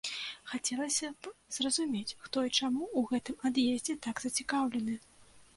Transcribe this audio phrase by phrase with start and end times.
[0.53, 4.99] Хацелася б зразумець, хто і чаму ў гэтым ад'ездзе так зацікаўлены.